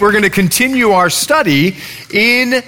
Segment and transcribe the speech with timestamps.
[0.00, 1.76] We're going to continue our study
[2.10, 2.64] in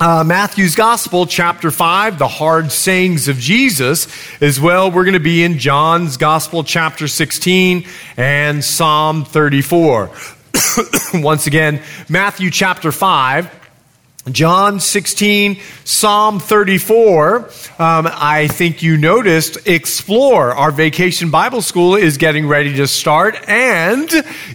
[0.00, 4.08] uh, Matthew's Gospel, chapter 5, the hard sayings of Jesus.
[4.40, 7.86] As well, we're going to be in John's Gospel, chapter 16,
[8.16, 10.10] and Psalm 34.
[11.14, 13.60] Once again, Matthew chapter 5.
[14.30, 17.38] John 16, Psalm 34.
[17.78, 23.36] Um, I think you noticed Explore, our vacation Bible school, is getting ready to start.
[23.48, 24.08] And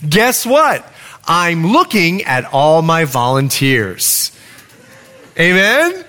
[0.07, 0.85] guess what?
[1.27, 4.31] I'm looking at all my volunteers.
[5.37, 6.05] Amen?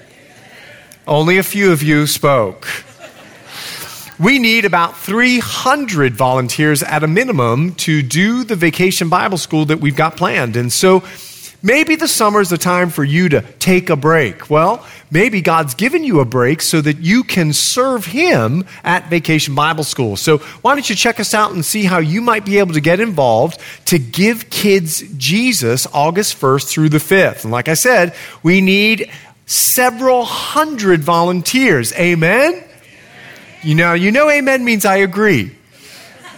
[1.08, 2.68] Only a few of you spoke.
[4.20, 9.80] We need about 300 volunteers at a minimum to do the vacation Bible school that
[9.80, 10.56] we've got planned.
[10.56, 11.02] And so
[11.62, 14.50] maybe the summer is the time for you to take a break.
[14.50, 19.54] Well, maybe God's given you a break so that you can serve Him at Vacation
[19.54, 20.16] Bible School.
[20.16, 22.80] So why don't you check us out and see how you might be able to
[22.80, 27.44] get involved to give kids Jesus August 1st through the 5th.
[27.44, 29.10] And like I said, we need
[29.46, 31.92] several hundred volunteers.
[31.94, 32.62] Amen?
[33.62, 35.52] You know, you know amen means I agree.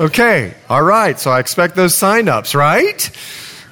[0.01, 1.19] Okay, all right.
[1.21, 3.11] So I expect those sign-ups, right?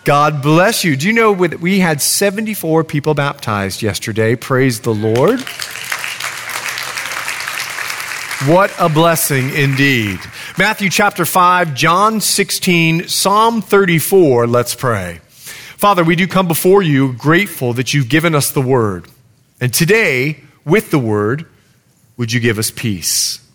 [0.08, 0.96] God bless you.
[0.96, 4.36] Do you know we had 74 people baptized yesterday?
[4.36, 5.40] Praise the Lord.
[8.50, 10.18] What a blessing indeed.
[10.56, 14.46] Matthew chapter 5, John 16, Psalm 34.
[14.46, 15.20] Let's pray.
[15.26, 19.08] Father, we do come before you grateful that you've given us the word.
[19.60, 21.44] And today, with the word,
[22.16, 23.46] would you give us peace?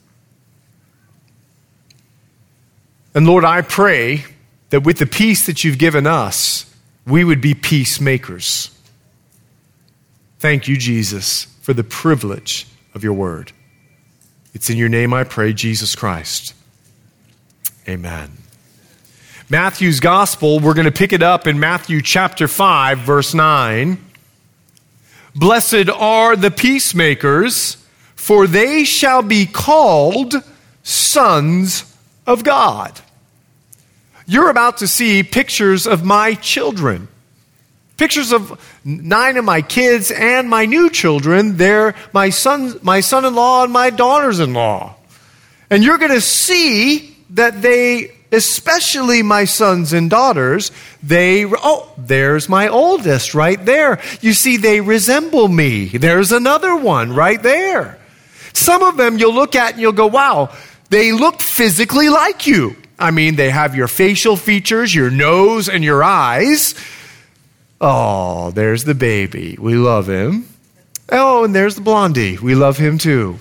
[3.16, 4.26] And Lord, I pray
[4.74, 6.66] that with the peace that you've given us,
[7.06, 8.76] we would be peacemakers.
[10.40, 13.52] Thank you, Jesus, for the privilege of your word.
[14.56, 16.56] It's in your name I pray, Jesus Christ.
[17.88, 18.32] Amen.
[19.48, 24.04] Matthew's gospel, we're going to pick it up in Matthew chapter 5, verse 9.
[25.36, 27.78] Blessed are the peacemakers,
[28.16, 30.34] for they shall be called
[30.82, 31.96] sons
[32.26, 33.00] of God.
[34.26, 37.08] You're about to see pictures of my children.
[37.98, 41.58] Pictures of nine of my kids and my new children.
[41.58, 44.96] They're my son, my son-in-law and my daughters-in-law.
[45.70, 52.50] And you're going to see that they, especially my sons and daughters, they, oh, there's
[52.50, 54.02] my oldest right there.
[54.22, 55.86] You see, they resemble me.
[55.86, 58.00] There's another one right there.
[58.54, 60.56] Some of them you'll look at and you'll go, wow,
[60.90, 62.76] they look physically like you.
[63.04, 66.74] I mean, they have your facial features, your nose, and your eyes.
[67.82, 69.58] Oh, there's the baby.
[69.60, 70.48] We love him.
[71.12, 72.38] Oh, and there's the blondie.
[72.38, 73.40] We love him too.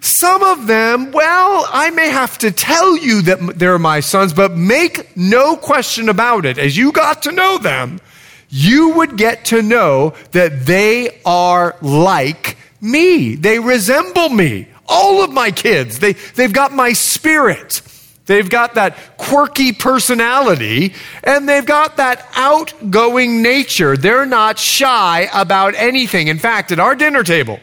[0.00, 4.52] Some of them, well, I may have to tell you that they're my sons, but
[4.52, 6.58] make no question about it.
[6.58, 8.00] As you got to know them,
[8.48, 13.34] you would get to know that they are like me.
[13.34, 14.68] They resemble me.
[14.86, 17.82] All of my kids, they, they've got my spirit.
[18.26, 20.94] They've got that quirky personality
[21.24, 23.96] and they've got that outgoing nature.
[23.96, 26.28] They're not shy about anything.
[26.28, 27.58] In fact, at our dinner table,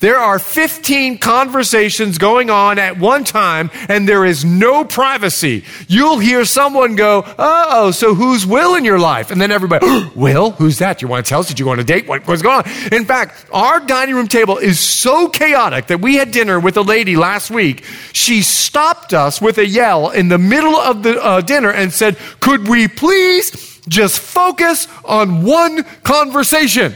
[0.00, 5.64] there are 15 conversations going on at one time, and there is no privacy.
[5.88, 9.30] You'll hear someone go, Oh, so who's Will in your life?
[9.30, 10.50] And then everybody, Will?
[10.52, 11.02] Who's that?
[11.02, 11.48] You want to tell us?
[11.48, 12.06] Did you go on a date?
[12.06, 12.92] What, what's going on?
[12.92, 16.82] In fact, our dining room table is so chaotic that we had dinner with a
[16.82, 17.84] lady last week.
[18.12, 22.18] She stopped us with a yell in the middle of the uh, dinner and said,
[22.40, 26.94] Could we please just focus on one conversation?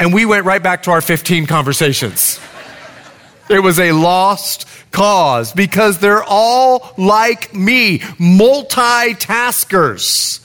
[0.00, 2.40] And we went right back to our 15 conversations.
[3.50, 10.40] It was a lost cause because they're all like me, multitaskers.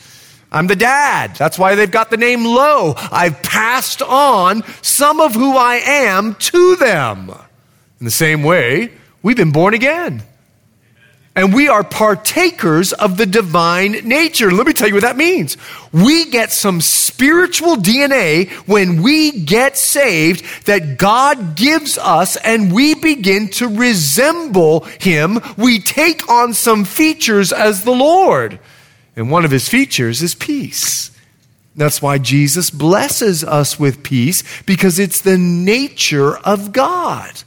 [0.51, 1.37] I'm the dad.
[1.37, 2.95] That's why they've got the name Low.
[2.97, 7.29] I've passed on some of who I am to them.
[8.01, 8.91] In the same way,
[9.23, 10.21] we've been born again
[11.35, 14.51] and we are partakers of the divine nature.
[14.51, 15.57] Let me tell you what that means.
[15.91, 22.95] We get some spiritual DNA when we get saved that God gives us and we
[22.95, 25.41] begin to resemble Him.
[25.57, 28.57] We take on some features as the Lord.
[29.17, 31.11] And one of His features is peace.
[31.75, 37.43] That's why Jesus blesses us with peace, because it's the nature of God.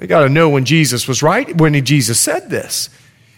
[0.00, 2.88] You got to know when Jesus was right, when Jesus said this.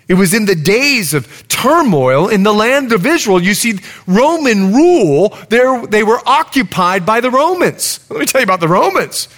[0.07, 3.43] It was in the days of turmoil in the land of Israel.
[3.43, 8.05] You see, Roman rule, they were occupied by the Romans.
[8.11, 9.29] Let me tell you about the Romans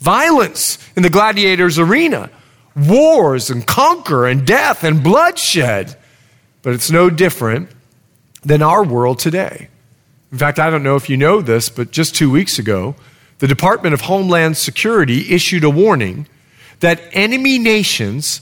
[0.00, 2.30] violence in the gladiators' arena,
[2.74, 5.96] wars and conquer and death and bloodshed.
[6.62, 7.70] But it's no different
[8.42, 9.68] than our world today.
[10.32, 12.94] In fact, I don't know if you know this, but just two weeks ago,
[13.38, 16.26] the Department of Homeland Security issued a warning
[16.80, 18.40] that enemy nations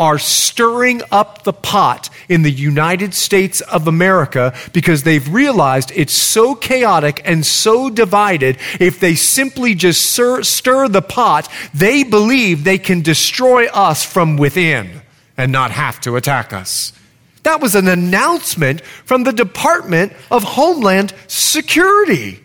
[0.00, 6.14] are stirring up the pot in the United States of America because they've realized it's
[6.14, 8.56] so chaotic and so divided.
[8.80, 14.38] If they simply just stir, stir the pot, they believe they can destroy us from
[14.38, 15.02] within
[15.36, 16.94] and not have to attack us.
[17.42, 22.40] That was an announcement from the Department of Homeland Security.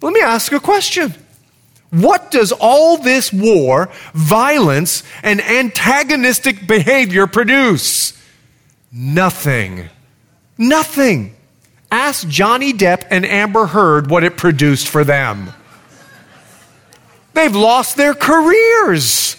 [0.00, 1.14] Let me ask a question.
[1.90, 8.12] What does all this war, violence, and antagonistic behavior produce?
[8.92, 9.88] Nothing.
[10.56, 11.34] Nothing.
[11.90, 15.52] Ask Johnny Depp and Amber Heard what it produced for them.
[17.32, 19.36] They've lost their careers.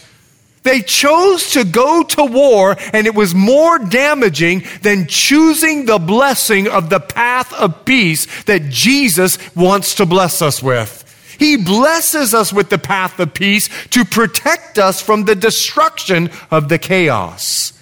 [0.63, 6.67] They chose to go to war, and it was more damaging than choosing the blessing
[6.67, 11.03] of the path of peace that Jesus wants to bless us with.
[11.37, 16.69] He blesses us with the path of peace to protect us from the destruction of
[16.69, 17.73] the chaos.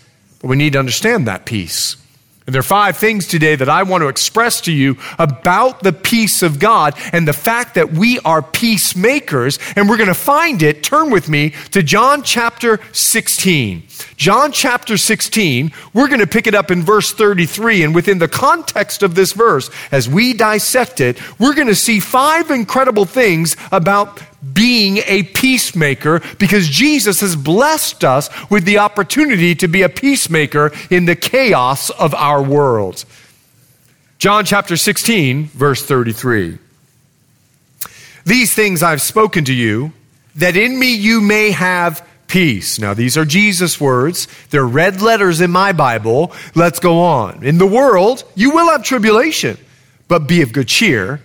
[0.41, 1.95] But we need to understand that peace.
[2.49, 5.93] And there are five things today that I want to express to you about the
[5.93, 9.59] peace of God and the fact that we are peacemakers.
[9.75, 10.81] And we're going to find it.
[10.81, 13.83] Turn with me to John chapter 16.
[14.17, 17.83] John chapter 16, we're going to pick it up in verse 33.
[17.83, 21.99] And within the context of this verse, as we dissect it, we're going to see
[21.99, 24.23] five incredible things about
[24.53, 30.71] being a peacemaker because Jesus has blessed us with the opportunity to be a peacemaker
[30.89, 33.05] in the chaos of our world.
[34.17, 36.57] John chapter 16, verse 33.
[38.25, 39.93] These things I've spoken to you,
[40.35, 42.79] that in me you may have peace.
[42.79, 44.27] Now, these are Jesus' words.
[44.51, 46.31] They're red letters in my Bible.
[46.55, 47.43] Let's go on.
[47.43, 49.57] In the world, you will have tribulation,
[50.07, 51.21] but be of good cheer.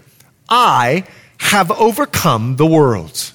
[0.49, 1.05] I
[1.45, 3.33] have overcome the world.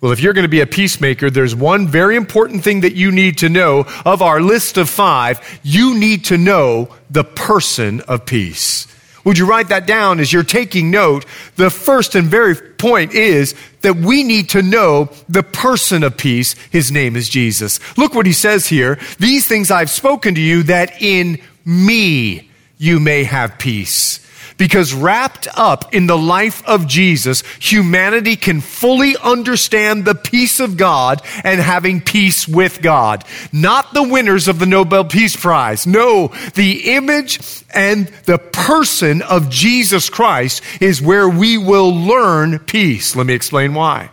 [0.00, 3.10] Well, if you're going to be a peacemaker, there's one very important thing that you
[3.10, 5.60] need to know of our list of five.
[5.64, 8.86] You need to know the person of peace.
[9.24, 11.26] Would you write that down as you're taking note?
[11.56, 16.54] The first and very point is that we need to know the person of peace.
[16.70, 17.80] His name is Jesus.
[17.98, 18.98] Look what he says here.
[19.18, 22.48] These things I've spoken to you that in me
[22.78, 24.24] you may have peace.
[24.58, 30.76] Because wrapped up in the life of Jesus, humanity can fully understand the peace of
[30.76, 33.24] God and having peace with God.
[33.52, 35.86] Not the winners of the Nobel Peace Prize.
[35.86, 43.16] No, the image and the person of Jesus Christ is where we will learn peace.
[43.16, 44.10] Let me explain why.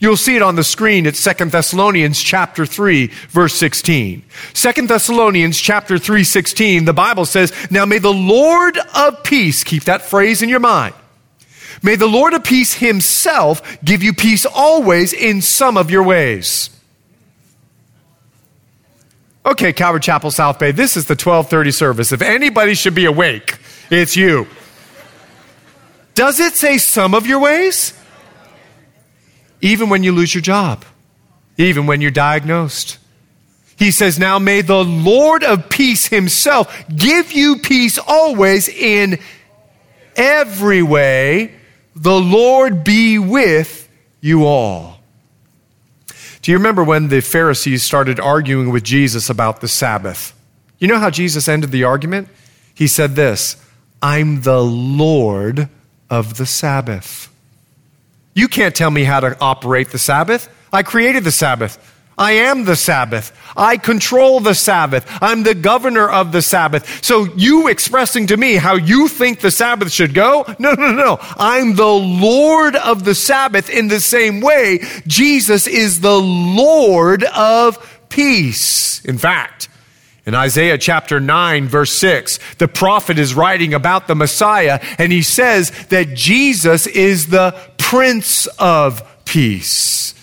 [0.00, 4.22] You'll see it on the screen at 2 Thessalonians chapter 3 verse 16.
[4.54, 9.84] 2 Thessalonians chapter 3 16, the Bible says, "Now may the Lord of peace, keep
[9.84, 10.94] that phrase in your mind.
[11.82, 16.70] May the Lord of peace himself give you peace always in some of your ways."
[19.44, 22.12] Okay, Calvary Chapel South Bay, this is the 1230 service.
[22.12, 23.58] If anybody should be awake,
[23.90, 24.46] it's you.
[26.14, 27.92] Does it say some of your ways?
[29.60, 30.84] Even when you lose your job,
[31.56, 32.98] even when you're diagnosed.
[33.78, 39.18] He says, Now may the Lord of peace himself give you peace always in
[40.16, 41.54] every way.
[41.96, 43.88] The Lord be with
[44.20, 45.00] you all.
[46.42, 50.34] Do you remember when the Pharisees started arguing with Jesus about the Sabbath?
[50.78, 52.28] You know how Jesus ended the argument?
[52.74, 53.56] He said this
[54.02, 55.68] I'm the Lord
[56.08, 57.29] of the Sabbath.
[58.34, 60.48] You can't tell me how to operate the Sabbath.
[60.72, 61.78] I created the Sabbath.
[62.20, 63.32] I am the Sabbath.
[63.56, 65.06] I control the Sabbath.
[65.22, 67.02] I'm the governor of the Sabbath.
[67.02, 70.44] So you expressing to me how you think the Sabbath should go?
[70.58, 70.92] No, no, no.
[70.92, 71.18] No.
[71.38, 74.80] I'm the Lord of the Sabbath in the same way.
[75.06, 79.02] Jesus is the Lord of peace.
[79.06, 79.70] In fact,
[80.30, 85.22] in Isaiah chapter 9, verse 6, the prophet is writing about the Messiah, and he
[85.22, 90.14] says that Jesus is the Prince of Peace.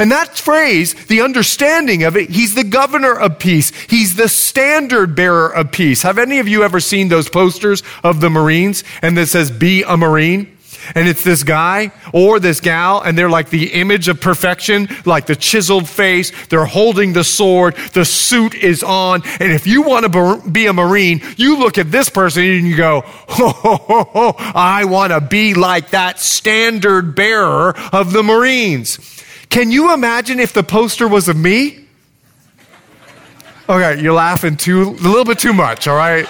[0.00, 3.70] And that phrase, the understanding of it, he's the governor of peace.
[3.88, 6.02] He's the standard bearer of peace.
[6.02, 9.84] Have any of you ever seen those posters of the Marines and that says, be
[9.84, 10.58] a Marine?
[10.94, 15.26] And it's this guy or this gal, and they're like the image of perfection, like
[15.26, 16.32] the chiseled face.
[16.46, 17.76] They're holding the sword.
[17.92, 19.22] The suit is on.
[19.40, 22.76] And if you want to be a Marine, you look at this person and you
[22.76, 28.22] go, ho, ho, ho, ho, I want to be like that standard bearer of the
[28.22, 28.98] Marines.
[29.50, 31.86] Can you imagine if the poster was of me?
[33.68, 36.26] Okay, you're laughing too, a little bit too much, all right?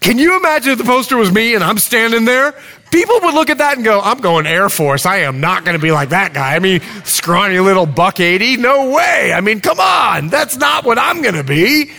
[0.00, 2.54] Can you imagine if the poster was me and I'm standing there?
[2.90, 5.06] People would look at that and go, I'm going Air Force.
[5.06, 6.56] I am not going to be like that guy.
[6.56, 8.56] I mean, scrawny little buck 80.
[8.56, 9.32] No way.
[9.32, 10.28] I mean, come on.
[10.28, 11.92] That's not what I'm going to be.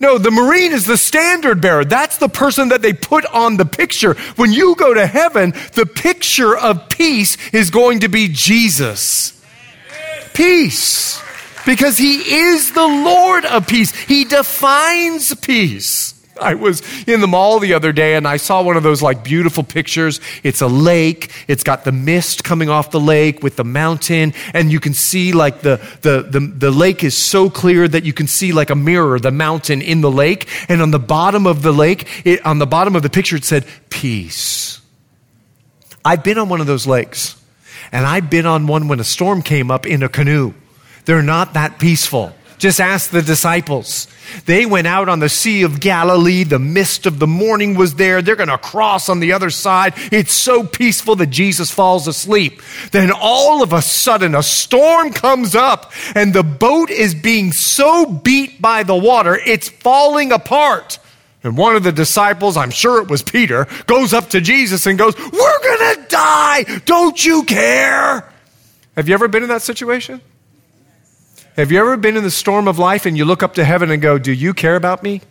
[0.00, 1.84] No, the Marine is the standard bearer.
[1.84, 4.14] That's the person that they put on the picture.
[4.36, 9.34] When you go to heaven, the picture of peace is going to be Jesus.
[10.34, 11.20] Peace.
[11.66, 13.94] Because he is the Lord of peace.
[13.94, 16.07] He defines peace.
[16.40, 19.22] I was in the mall the other day and I saw one of those like
[19.22, 20.20] beautiful pictures.
[20.42, 21.30] It's a lake.
[21.48, 25.32] It's got the mist coming off the lake with the mountain and you can see
[25.32, 28.74] like the, the, the, the lake is so clear that you can see like a
[28.74, 30.48] mirror, the mountain in the lake.
[30.68, 33.44] And on the bottom of the lake, it, on the bottom of the picture, it
[33.44, 34.80] said peace.
[36.04, 37.40] I've been on one of those lakes
[37.92, 40.54] and I've been on one when a storm came up in a canoe.
[41.04, 42.34] They're not that peaceful.
[42.58, 44.08] Just ask the disciples.
[44.44, 46.42] They went out on the Sea of Galilee.
[46.42, 48.20] The mist of the morning was there.
[48.20, 49.94] They're going to cross on the other side.
[50.12, 52.60] It's so peaceful that Jesus falls asleep.
[52.90, 58.06] Then all of a sudden, a storm comes up and the boat is being so
[58.06, 60.98] beat by the water, it's falling apart.
[61.44, 64.98] And one of the disciples, I'm sure it was Peter, goes up to Jesus and
[64.98, 66.64] goes, We're going to die.
[66.84, 68.28] Don't you care?
[68.96, 70.20] Have you ever been in that situation?
[71.58, 73.90] Have you ever been in the storm of life and you look up to heaven
[73.90, 75.22] and go, Do you care about me?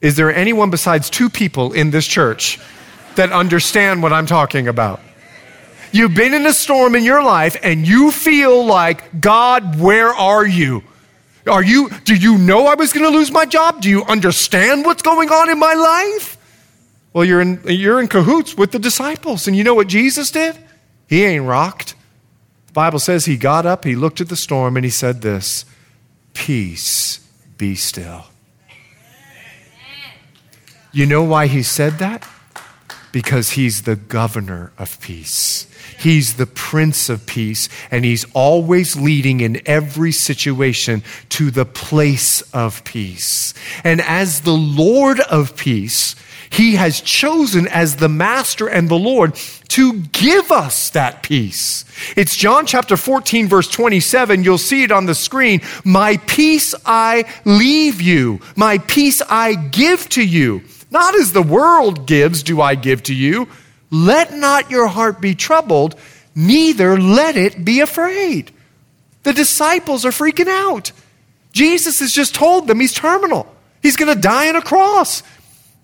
[0.00, 2.60] Is there anyone besides two people in this church
[3.16, 5.00] that understand what I'm talking about?
[5.90, 10.46] You've been in a storm in your life and you feel like, God, where are
[10.46, 10.84] you?
[11.48, 13.80] Are you, do you know I was going to lose my job?
[13.80, 16.36] Do you understand what's going on in my life?
[17.12, 19.48] Well, you're in, you're in cahoots with the disciples.
[19.48, 20.56] And you know what Jesus did?
[21.08, 21.96] He ain't rocked.
[22.76, 25.64] Bible says he got up, he looked at the storm, and he said this
[26.34, 28.26] Peace, be still.
[30.92, 32.28] You know why he said that?
[33.12, 35.66] Because he's the governor of peace.
[35.98, 42.42] He's the Prince of Peace, and He's always leading in every situation to the place
[42.52, 43.54] of peace.
[43.84, 46.14] And as the Lord of peace,
[46.50, 49.34] He has chosen as the Master and the Lord
[49.68, 51.84] to give us that peace.
[52.16, 54.44] It's John chapter 14, verse 27.
[54.44, 55.60] You'll see it on the screen.
[55.84, 60.62] My peace I leave you, my peace I give to you.
[60.90, 63.48] Not as the world gives, do I give to you.
[64.04, 65.94] Let not your heart be troubled,
[66.34, 68.52] neither let it be afraid.
[69.22, 70.92] The disciples are freaking out.
[71.52, 73.46] Jesus has just told them he's terminal.
[73.82, 75.22] He's going to die on a cross.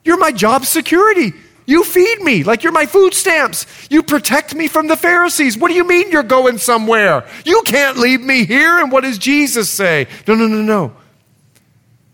[0.05, 1.33] You're my job security.
[1.65, 3.67] You feed me like you're my food stamps.
[3.89, 5.57] You protect me from the Pharisees.
[5.57, 7.27] What do you mean you're going somewhere?
[7.47, 8.79] You can't leave me here.
[8.79, 10.07] And what does Jesus say?
[10.29, 10.93] No, no, no, no.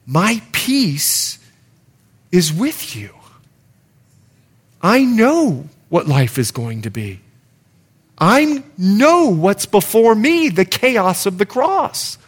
[0.06, 1.38] My peace
[2.30, 3.10] is with you.
[4.80, 7.20] I know what life is going to be.
[8.18, 12.18] I know what's before me, the chaos of the cross.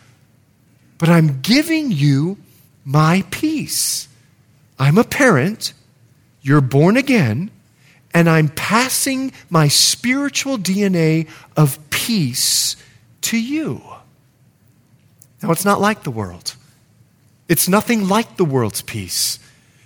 [0.98, 2.38] But I'm giving you
[2.84, 4.08] my peace.
[4.78, 5.72] I'm a parent
[6.42, 7.50] you're born again,
[8.14, 12.76] and I'm passing my spiritual DNA of peace
[13.22, 13.82] to you.
[15.42, 16.54] Now, it's not like the world.
[17.48, 19.38] It's nothing like the world's peace.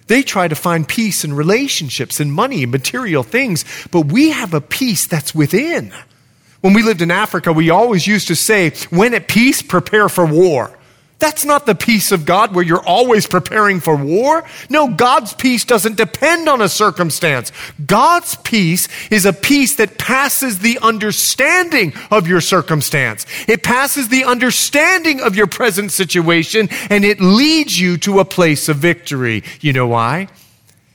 [0.06, 4.52] They try to find peace in relationships and money and material things, but we have
[4.52, 5.92] a peace that's within.
[6.61, 10.26] When we lived in Africa, we always used to say, when at peace, prepare for
[10.26, 10.76] war.
[11.18, 14.44] That's not the peace of God where you're always preparing for war.
[14.68, 17.52] No, God's peace doesn't depend on a circumstance.
[17.87, 23.26] God's peace is a peace that passes the understanding of your circumstance.
[23.49, 28.68] It passes the understanding of your present situation and it leads you to a place
[28.68, 29.44] of victory.
[29.61, 30.28] You know why?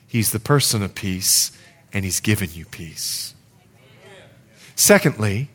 [0.06, 1.50] He's the person of peace
[1.92, 3.34] and he's given you peace.
[4.76, 5.48] Secondly,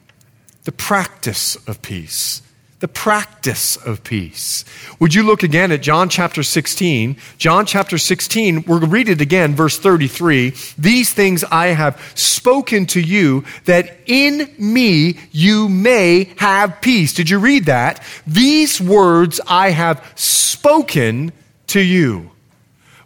[0.63, 2.41] the practice of peace
[2.79, 4.65] the practice of peace.
[4.99, 7.15] Would you look again at John chapter 16?
[7.37, 10.53] John chapter 16, we're going to read it again, verse 33.
[10.77, 17.13] These things I have spoken to you that in me you may have peace.
[17.13, 18.03] Did you read that?
[18.27, 21.31] These words I have spoken
[21.67, 22.31] to you.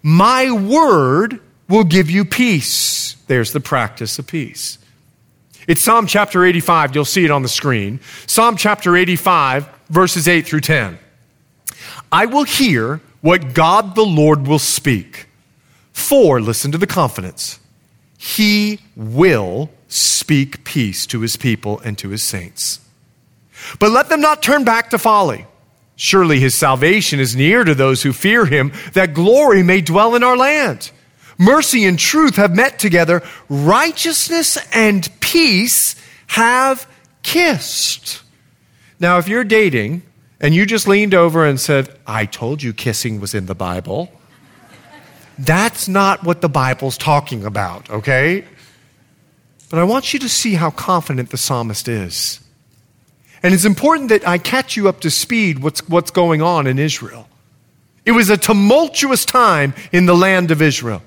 [0.01, 3.15] My word will give you peace.
[3.27, 4.79] There's the practice of peace.
[5.69, 6.95] It's Psalm chapter 85.
[6.95, 7.99] You'll see it on the screen.
[8.25, 10.97] Psalm chapter 85, verses 8 through 10.
[12.11, 15.27] I will hear what God the Lord will speak.
[15.93, 17.59] For, listen to the confidence,
[18.17, 22.79] he will speak peace to his people and to his saints.
[23.77, 25.45] But let them not turn back to folly.
[25.95, 30.23] Surely his salvation is near to those who fear him, that glory may dwell in
[30.23, 30.89] our land.
[31.37, 33.23] Mercy and truth have met together.
[33.47, 35.95] Righteousness and peace
[36.27, 36.87] have
[37.21, 38.21] kissed.
[38.99, 40.01] Now, if you're dating
[40.39, 44.11] and you just leaned over and said, I told you kissing was in the Bible,
[45.37, 48.43] that's not what the Bible's talking about, okay?
[49.69, 52.39] But I want you to see how confident the psalmist is.
[53.43, 56.79] And it's important that I catch you up to speed what's, what's going on in
[56.79, 57.27] Israel.
[58.03, 61.03] It was a tumultuous time in the land of Israel.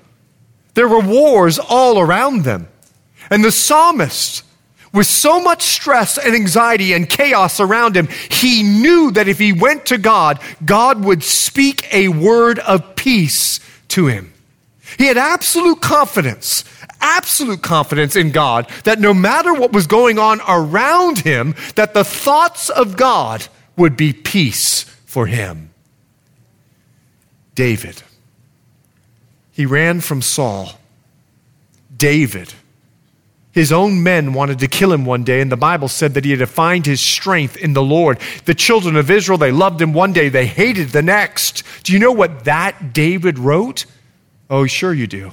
[0.74, 2.68] There were wars all around them.
[3.30, 4.44] And the psalmist,
[4.92, 9.52] with so much stress and anxiety and chaos around him, he knew that if he
[9.52, 14.32] went to God, God would speak a word of peace to him.
[14.98, 16.64] He had absolute confidence,
[17.00, 22.04] absolute confidence in God that no matter what was going on around him, that the
[22.04, 25.70] thoughts of God would be peace for him.
[27.54, 28.02] David.
[29.52, 30.72] He ran from Saul.
[31.94, 32.54] David.
[33.52, 36.30] His own men wanted to kill him one day, and the Bible said that he
[36.30, 38.18] had to find his strength in the Lord.
[38.46, 41.62] The children of Israel, they loved him one day, they hated the next.
[41.84, 43.84] Do you know what that David wrote?
[44.48, 45.32] Oh, sure you do.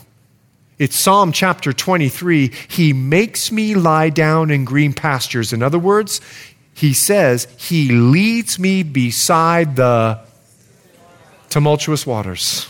[0.77, 2.53] It's Psalm chapter 23.
[2.69, 5.53] He makes me lie down in green pastures.
[5.53, 6.19] In other words,
[6.73, 10.19] he says, He leads me beside the
[11.49, 12.67] tumultuous waters.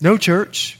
[0.00, 0.78] No, church.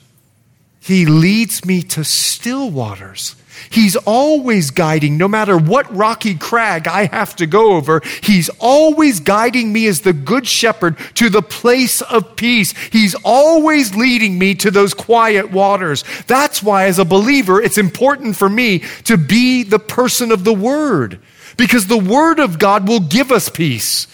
[0.87, 3.34] He leads me to still waters.
[3.71, 8.02] He's always guiding, no matter what rocky crag I have to go over.
[8.23, 12.73] He's always guiding me as the good shepherd to the place of peace.
[12.93, 16.04] He's always leading me to those quiet waters.
[16.28, 20.54] That's why, as a believer, it's important for me to be the person of the
[20.54, 21.19] Word,
[21.56, 24.06] because the Word of God will give us peace.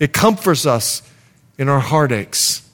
[0.00, 1.02] It comforts us
[1.56, 2.68] in our heartaches.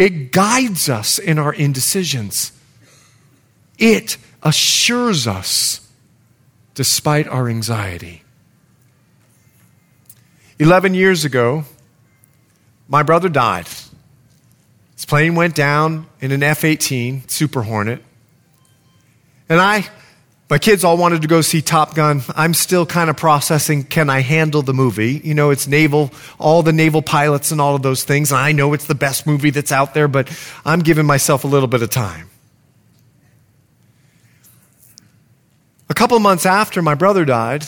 [0.00, 2.52] It guides us in our indecisions.
[3.76, 5.86] It assures us
[6.72, 8.22] despite our anxiety.
[10.58, 11.64] 11 years ago,
[12.88, 13.68] my brother died.
[14.94, 18.02] His plane went down in an F 18 Super Hornet.
[19.50, 19.86] And I
[20.50, 22.22] my kids all wanted to go see Top Gun.
[22.34, 25.20] I'm still kind of processing can I handle the movie?
[25.22, 26.10] You know, it's naval,
[26.40, 28.32] all the naval pilots and all of those things.
[28.32, 30.28] And I know it's the best movie that's out there, but
[30.64, 32.30] I'm giving myself a little bit of time.
[35.88, 37.64] A couple months after my brother died,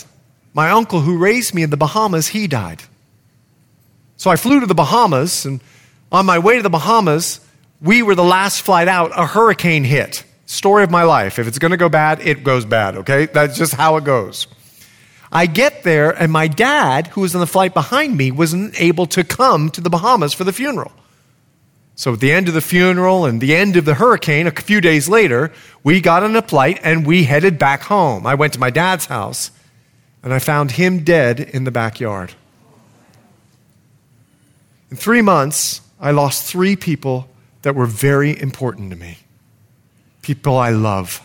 [0.52, 2.82] my uncle who raised me in the Bahamas, he died.
[4.16, 5.60] So I flew to the Bahamas, and
[6.10, 7.40] on my way to the Bahamas,
[7.80, 9.12] we were the last flight out.
[9.16, 10.24] A hurricane hit.
[10.46, 11.38] Story of my life.
[11.38, 13.26] If it's going to go bad, it goes bad, okay?
[13.26, 14.46] That's just how it goes.
[15.30, 19.06] I get there, and my dad, who was on the flight behind me, wasn't able
[19.06, 20.92] to come to the Bahamas for the funeral.
[21.94, 24.80] So, at the end of the funeral and the end of the hurricane, a few
[24.80, 25.52] days later,
[25.82, 28.26] we got on a flight and we headed back home.
[28.26, 29.50] I went to my dad's house
[30.22, 32.34] and I found him dead in the backyard.
[34.90, 37.28] In three months, I lost three people
[37.62, 39.18] that were very important to me
[40.22, 41.20] people I love.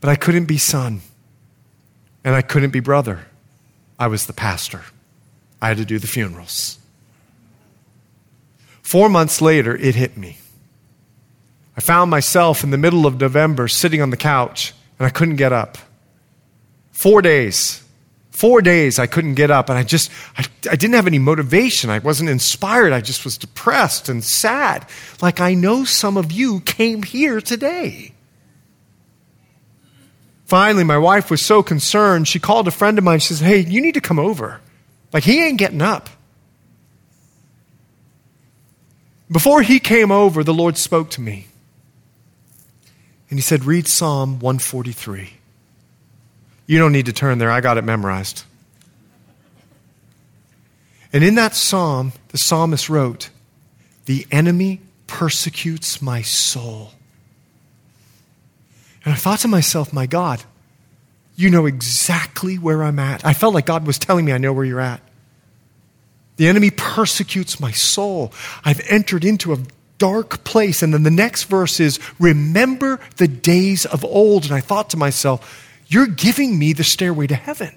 [0.00, 1.02] But I couldn't be son,
[2.24, 3.26] and I couldn't be brother.
[3.98, 4.82] I was the pastor.
[5.60, 6.78] I had to do the funerals.
[8.82, 10.38] Four months later, it hit me.
[11.76, 15.36] I found myself in the middle of November sitting on the couch, and I couldn't
[15.36, 15.78] get up.
[16.90, 17.84] Four days.
[18.40, 21.90] Four days I couldn't get up, and I just, I, I, didn't have any motivation.
[21.90, 22.94] I wasn't inspired.
[22.94, 24.86] I just was depressed and sad.
[25.20, 28.14] Like I know some of you came here today.
[30.46, 33.18] Finally, my wife was so concerned, she called a friend of mine.
[33.18, 34.62] She says, Hey, you need to come over.
[35.12, 36.08] Like, he ain't getting up.
[39.30, 41.48] Before he came over, the Lord spoke to me.
[43.28, 45.39] And he said, Read Psalm 143.
[46.70, 48.44] You don't need to turn there, I got it memorized.
[51.12, 53.30] And in that psalm, the psalmist wrote,
[54.04, 56.92] The enemy persecutes my soul.
[59.04, 60.44] And I thought to myself, my God,
[61.34, 63.26] you know exactly where I'm at.
[63.26, 65.00] I felt like God was telling me, I know where you're at.
[66.36, 68.32] The enemy persecutes my soul.
[68.64, 69.58] I've entered into a
[69.98, 70.84] dark place.
[70.84, 74.44] And then the next verse is, Remember the days of old.
[74.44, 77.76] And I thought to myself, You're giving me the stairway to heaven.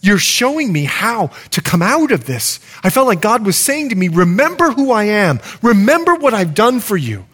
[0.00, 2.60] You're showing me how to come out of this.
[2.82, 5.40] I felt like God was saying to me, Remember who I am.
[5.60, 7.26] Remember what I've done for you.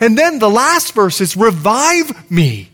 [0.00, 2.70] And then the last verse is, Revive me.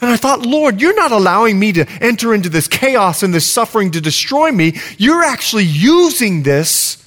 [0.00, 3.46] And I thought, Lord, you're not allowing me to enter into this chaos and this
[3.46, 4.78] suffering to destroy me.
[4.98, 7.05] You're actually using this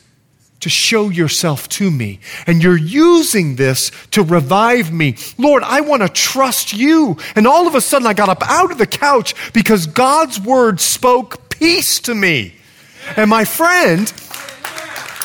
[0.62, 2.20] to show yourself to me.
[2.46, 5.16] And you're using this to revive me.
[5.38, 7.18] Lord, I want to trust you.
[7.36, 10.80] And all of a sudden, I got up out of the couch because God's word
[10.80, 12.54] spoke peace to me.
[13.16, 14.12] And my friend,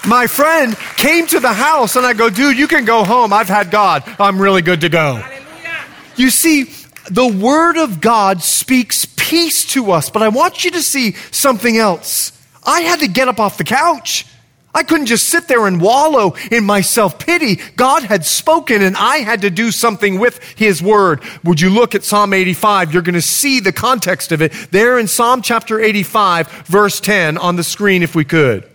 [0.06, 3.32] my friend came to the house and I go, dude, you can go home.
[3.32, 4.04] I've had God.
[4.18, 5.22] I'm really good to go.
[6.16, 6.70] You see,
[7.10, 11.76] the Word of God speaks peace to us, but I want you to see something
[11.76, 12.30] else.
[12.64, 14.26] I had to get up off the couch.
[14.74, 17.60] I couldn't just sit there and wallow in my self pity.
[17.76, 21.22] God had spoken and I had to do something with His Word.
[21.44, 22.92] Would you look at Psalm 85?
[22.92, 27.38] You're going to see the context of it there in Psalm chapter 85, verse 10
[27.38, 28.68] on the screen if we could.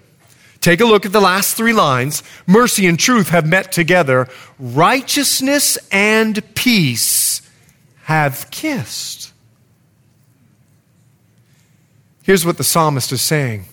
[0.61, 2.23] Take a look at the last three lines.
[2.47, 4.27] Mercy and truth have met together.
[4.57, 7.41] Righteousness and peace
[8.03, 9.33] have kissed.
[12.23, 13.65] Here's what the psalmist is saying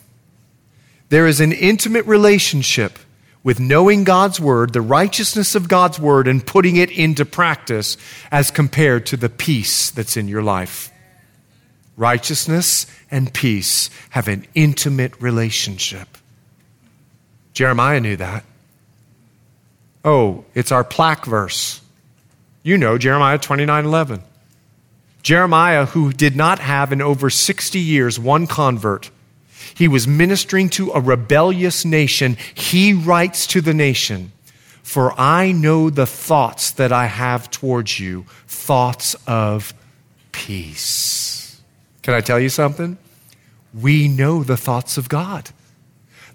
[1.09, 2.99] there is an intimate relationship
[3.43, 7.97] with knowing God's word, the righteousness of God's word, and putting it into practice
[8.33, 10.91] as compared to the peace that's in your life.
[11.97, 16.19] Righteousness and peace have an intimate relationship.
[17.55, 18.45] Jeremiah knew that.
[20.05, 21.81] Oh, it's our plaque verse.
[22.63, 24.23] You know Jeremiah 29 11.
[25.23, 29.11] Jeremiah, who did not have in over 60 years one convert,
[29.77, 32.39] he was ministering to a rebellious nation.
[32.55, 34.33] He writes to the nation,
[34.83, 39.75] For I know the thoughts that I have towards you, thoughts of
[40.33, 41.61] peace.
[42.01, 42.97] Can I tell you something?
[43.75, 45.51] We know the thoughts of God.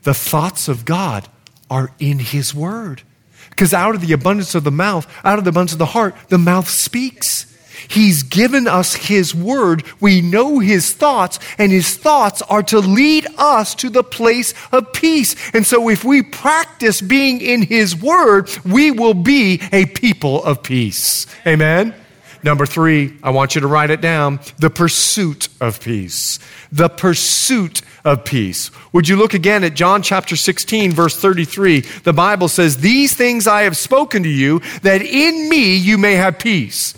[0.03, 1.27] The thoughts of God
[1.67, 3.01] are in His Word.
[3.49, 6.13] Because out of the abundance of the mouth, out of the abundance of the heart,
[6.29, 7.50] the mouth speaks.
[7.87, 9.83] He's given us His Word.
[9.99, 14.93] We know His thoughts, and His thoughts are to lead us to the place of
[14.93, 15.35] peace.
[15.53, 20.63] And so, if we practice being in His Word, we will be a people of
[20.63, 21.25] peace.
[21.45, 21.95] Amen?
[22.43, 26.39] Number three, I want you to write it down the pursuit of peace.
[26.71, 28.71] The pursuit of peace.
[28.93, 31.81] Would you look again at John chapter 16, verse 33?
[32.03, 36.13] The Bible says, These things I have spoken to you, that in me you may
[36.13, 36.95] have peace.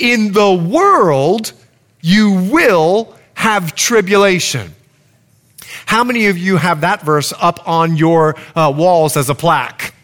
[0.00, 1.52] In the world
[2.00, 4.74] you will have tribulation.
[5.86, 9.94] How many of you have that verse up on your uh, walls as a plaque?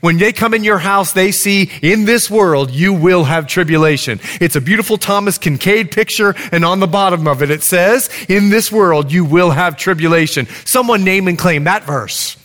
[0.00, 4.20] When they come in your house, they see in this world you will have tribulation.
[4.40, 8.50] It's a beautiful Thomas Kinkade picture, and on the bottom of it, it says, In
[8.50, 10.46] this world you will have tribulation.
[10.64, 12.36] Someone name and claim that verse.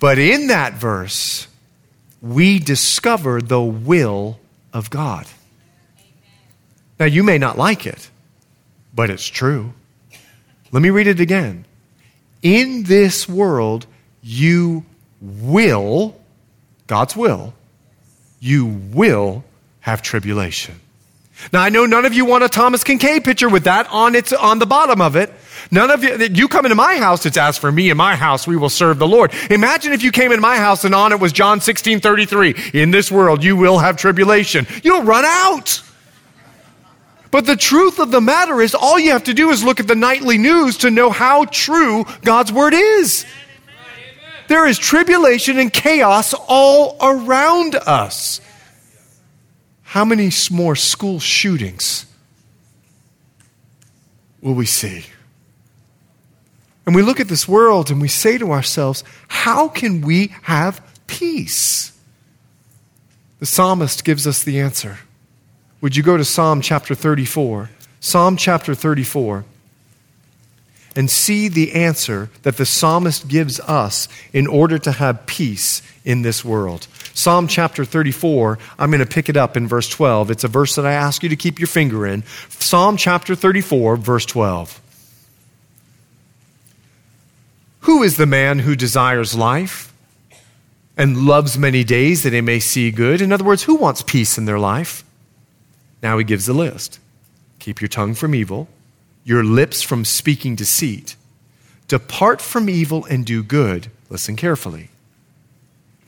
[0.00, 1.46] But in that verse,
[2.28, 4.38] we discover the will
[4.72, 5.26] of God.
[6.98, 8.10] Now, you may not like it,
[8.94, 9.72] but it's true.
[10.72, 11.66] Let me read it again
[12.42, 13.86] in this world,
[14.22, 14.84] you
[15.20, 16.16] will,
[16.86, 17.54] God's will,
[18.38, 19.44] you will
[19.80, 20.80] have tribulation.
[21.52, 24.32] Now, I know none of you want a Thomas Kinkade picture with that on, its,
[24.32, 25.32] on the bottom of it.
[25.70, 28.46] None of you, you come into my house, it's asked for me In my house,
[28.46, 29.32] we will serve the Lord.
[29.50, 32.54] Imagine if you came in my house and on it was John 16 33.
[32.74, 34.66] In this world, you will have tribulation.
[34.82, 35.82] You'll run out.
[37.30, 39.88] But the truth of the matter is, all you have to do is look at
[39.88, 43.26] the nightly news to know how true God's word is.
[44.48, 48.40] There is tribulation and chaos all around us.
[49.82, 52.06] How many more school shootings
[54.40, 55.04] will we see?
[56.86, 60.80] And we look at this world and we say to ourselves, how can we have
[61.08, 61.92] peace?
[63.40, 64.98] The psalmist gives us the answer.
[65.80, 67.70] Would you go to Psalm chapter 34?
[68.00, 69.44] Psalm chapter 34
[70.94, 76.22] and see the answer that the psalmist gives us in order to have peace in
[76.22, 76.86] this world.
[77.12, 80.30] Psalm chapter 34, I'm going to pick it up in verse 12.
[80.30, 82.22] It's a verse that I ask you to keep your finger in.
[82.48, 84.80] Psalm chapter 34, verse 12.
[87.86, 89.94] Who is the man who desires life
[90.96, 93.20] and loves many days that he may see good?
[93.20, 95.04] In other words, who wants peace in their life?
[96.02, 96.98] Now he gives the list
[97.60, 98.66] keep your tongue from evil,
[99.22, 101.14] your lips from speaking deceit.
[101.86, 103.88] Depart from evil and do good.
[104.10, 104.90] Listen carefully.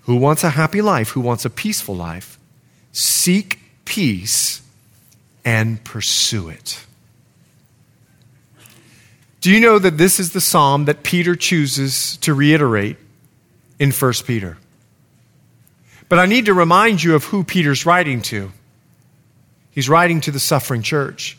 [0.03, 1.11] Who wants a happy life?
[1.11, 2.41] Who wants a peaceful life?
[2.91, 4.63] Seek peace
[5.45, 6.85] and pursue it.
[9.41, 12.97] Do you know that this is the psalm that Peter chooses to reiterate
[13.79, 14.59] in 1 Peter?
[16.09, 18.51] But I need to remind you of who Peter's writing to.
[19.71, 21.39] He's writing to the suffering church.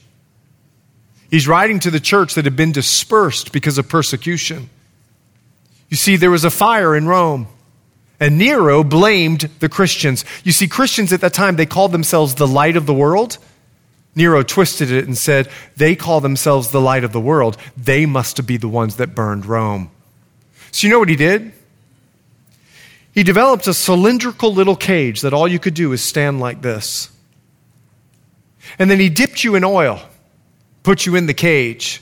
[1.30, 4.70] He's writing to the church that had been dispersed because of persecution.
[5.90, 7.48] You see, there was a fire in Rome,
[8.20, 10.24] and Nero blamed the Christians.
[10.44, 13.38] You see, Christians at that time, they called themselves the light of the world.
[14.20, 17.58] Nero twisted it and said, They call themselves the light of the world.
[17.76, 19.90] They must be the ones that burned Rome.
[20.72, 21.52] So, you know what he did?
[23.12, 27.10] He developed a cylindrical little cage that all you could do is stand like this.
[28.78, 30.00] And then he dipped you in oil
[30.84, 32.02] put you in the cage,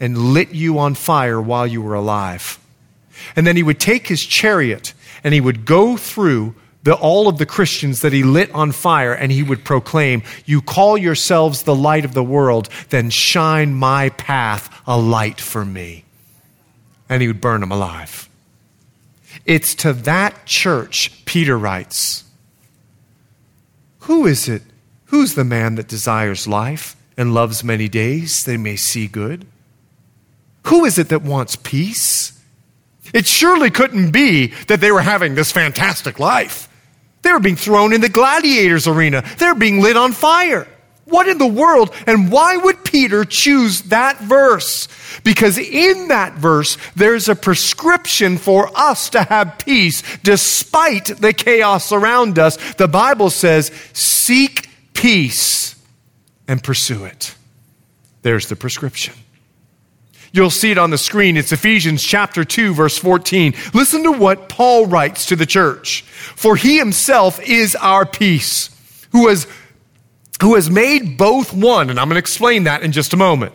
[0.00, 2.58] and lit you on fire while you were alive.
[3.34, 7.38] And then he would take his chariot and he would go through the, all of
[7.38, 11.74] the Christians that he lit on fire and he would proclaim, You call yourselves the
[11.74, 16.04] light of the world, then shine my path a light for me.
[17.08, 18.28] And he would burn them alive.
[19.44, 22.24] It's to that church, Peter writes,
[24.00, 24.62] Who is it?
[25.06, 26.96] Who's the man that desires life?
[27.18, 29.44] and loves many days, they may see good.
[30.66, 32.40] Who is it that wants peace?
[33.12, 36.67] It surely couldn't be that they were having this fantastic life.
[37.22, 39.24] They were being thrown in the gladiators arena.
[39.38, 40.66] They're being lit on fire.
[41.04, 41.90] What in the world?
[42.06, 44.88] And why would Peter choose that verse?
[45.24, 51.92] Because in that verse, there's a prescription for us to have peace despite the chaos
[51.92, 52.56] around us.
[52.74, 55.76] The Bible says, seek peace
[56.46, 57.34] and pursue it.
[58.22, 59.14] There's the prescription.
[60.32, 61.36] You'll see it on the screen.
[61.36, 63.54] It's Ephesians chapter 2, verse 14.
[63.72, 66.02] Listen to what Paul writes to the church.
[66.02, 68.70] For he himself is our peace,
[69.12, 69.46] who has,
[70.42, 73.54] who has made both one, and I'm going to explain that in just a moment,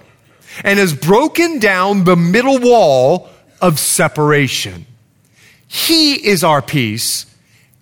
[0.64, 3.30] and has broken down the middle wall
[3.62, 4.86] of separation.
[5.68, 7.26] He is our peace.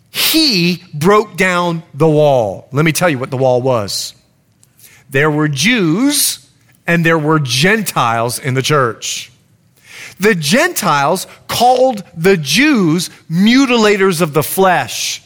[0.09, 2.67] He broke down the wall.
[2.71, 4.13] Let me tell you what the wall was.
[5.09, 6.40] There were Jews
[6.91, 9.31] and there were Gentiles in the church.
[10.19, 15.23] The Gentiles called the Jews mutilators of the flesh.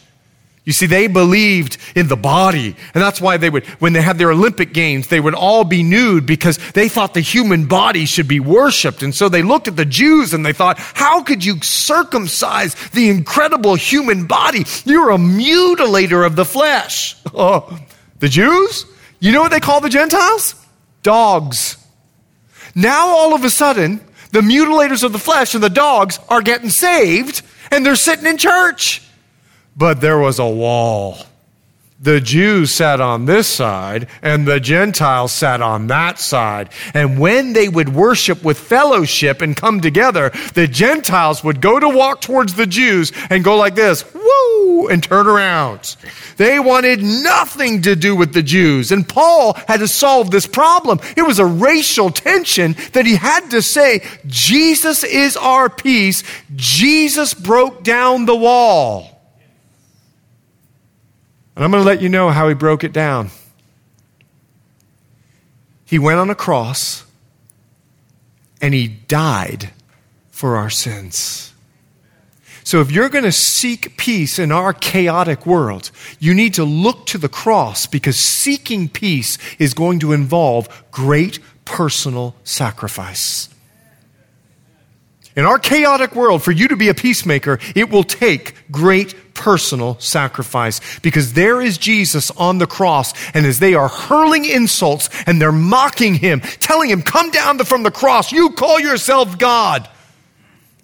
[0.63, 2.75] You see, they believed in the body.
[2.93, 5.81] And that's why they would, when they had their Olympic games, they would all be
[5.81, 9.01] nude because they thought the human body should be worshiped.
[9.01, 13.09] And so they looked at the Jews and they thought, how could you circumcise the
[13.09, 14.65] incredible human body?
[14.85, 17.15] You're a mutilator of the flesh.
[17.37, 17.77] Oh,
[18.19, 18.85] the Jews?
[19.19, 20.64] You know what they call the Gentiles?
[21.05, 21.77] Dogs.
[22.73, 26.71] Now, all of a sudden, the mutilators of the flesh and the dogs are getting
[26.71, 29.03] saved and they're sitting in church.
[29.77, 31.19] But there was a wall
[31.99, 36.69] the Jews sat on this side and the Gentiles sat on that side.
[36.93, 41.87] And when they would worship with fellowship and come together, the Gentiles would go to
[41.87, 45.95] walk towards the Jews and go like this, woo, and turn around.
[46.37, 48.91] They wanted nothing to do with the Jews.
[48.91, 50.99] And Paul had to solve this problem.
[51.15, 56.23] It was a racial tension that he had to say, Jesus is our peace.
[56.55, 59.14] Jesus broke down the wall.
[61.55, 63.29] And I'm going to let you know how he broke it down.
[65.85, 67.05] He went on a cross
[68.61, 69.71] and he died
[70.31, 71.53] for our sins.
[72.63, 77.05] So, if you're going to seek peace in our chaotic world, you need to look
[77.07, 83.49] to the cross because seeking peace is going to involve great personal sacrifice.
[85.35, 89.99] In our chaotic world, for you to be a peacemaker, it will take great personal
[89.99, 93.13] sacrifice because there is Jesus on the cross.
[93.35, 97.83] And as they are hurling insults and they're mocking him, telling him, Come down from
[97.83, 99.87] the cross, you call yourself God.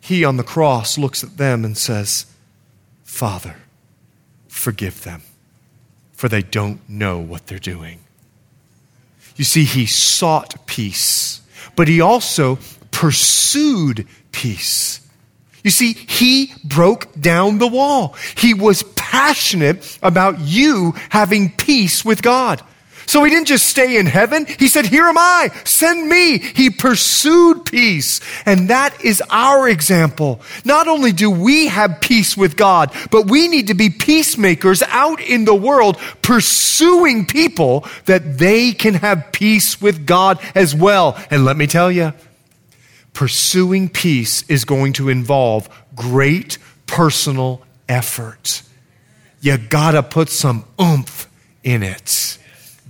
[0.01, 2.25] He on the cross looks at them and says,
[3.03, 3.55] Father,
[4.47, 5.21] forgive them,
[6.13, 7.99] for they don't know what they're doing.
[9.35, 11.41] You see, he sought peace,
[11.75, 12.57] but he also
[12.91, 15.00] pursued peace.
[15.63, 18.15] You see, he broke down the wall.
[18.35, 22.63] He was passionate about you having peace with God.
[23.11, 24.45] So he didn't just stay in heaven.
[24.45, 26.37] He said, Here am I, send me.
[26.37, 28.21] He pursued peace.
[28.45, 30.39] And that is our example.
[30.63, 35.19] Not only do we have peace with God, but we need to be peacemakers out
[35.19, 41.21] in the world, pursuing people that they can have peace with God as well.
[41.29, 42.13] And let me tell you,
[43.13, 48.63] pursuing peace is going to involve great personal effort.
[49.41, 51.27] You gotta put some oomph
[51.63, 52.37] in it.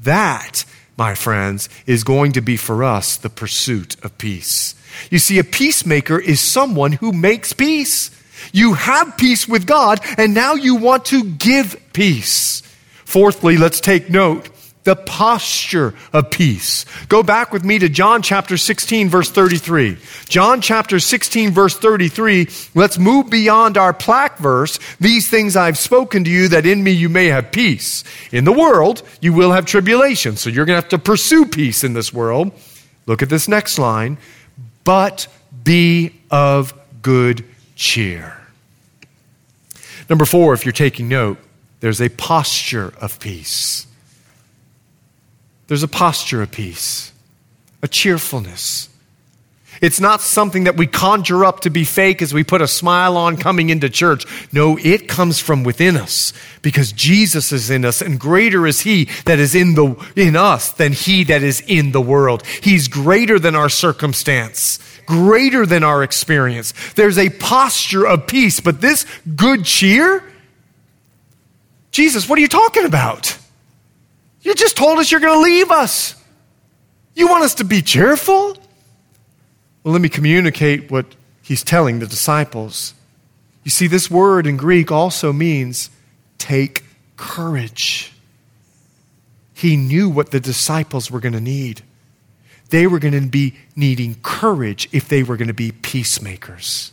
[0.01, 0.65] That,
[0.97, 4.75] my friends, is going to be for us the pursuit of peace.
[5.10, 8.12] You see, a peacemaker is someone who makes peace.
[8.51, 12.62] You have peace with God, and now you want to give peace.
[13.05, 14.49] Fourthly, let's take note
[14.83, 16.85] the posture of peace.
[17.07, 19.97] Go back with me to John chapter 16, verse 33.
[20.27, 22.47] John chapter 16, verse 33.
[22.73, 24.79] Let's move beyond our plaque verse.
[24.99, 28.03] These things I've spoken to you that in me you may have peace.
[28.31, 30.35] In the world, you will have tribulation.
[30.35, 32.51] So you're going to have to pursue peace in this world.
[33.05, 34.17] Look at this next line.
[34.83, 35.27] But
[35.63, 38.37] be of good cheer.
[40.09, 41.37] Number four, if you're taking note,
[41.81, 43.87] there's a posture of peace.
[45.71, 47.13] There's a posture of peace,
[47.81, 48.89] a cheerfulness.
[49.79, 53.15] It's not something that we conjure up to be fake as we put a smile
[53.15, 54.25] on coming into church.
[54.51, 59.05] No, it comes from within us because Jesus is in us and greater is he
[59.23, 62.45] that is in the in us than he that is in the world.
[62.45, 66.73] He's greater than our circumstance, greater than our experience.
[66.95, 69.05] There's a posture of peace, but this
[69.38, 70.21] good cheer
[71.91, 73.38] Jesus, what are you talking about?
[74.41, 76.15] You just told us you're going to leave us.
[77.15, 78.58] You want us to be cheerful?
[79.84, 81.06] Well, let me communicate what
[81.41, 82.93] he's telling the disciples.
[83.63, 85.89] You see, this word in Greek also means
[86.38, 86.84] take
[87.17, 88.13] courage.
[89.54, 91.84] He knew what the disciples were going to need.
[92.69, 96.91] They were going to be needing courage if they were going to be peacemakers.